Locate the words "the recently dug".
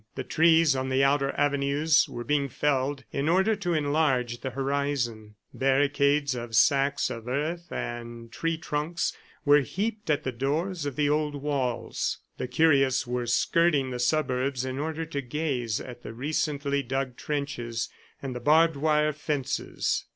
16.01-17.15